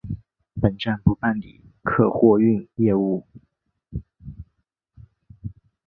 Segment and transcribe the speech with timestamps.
[0.59, 3.23] 本站不办理客货运业务。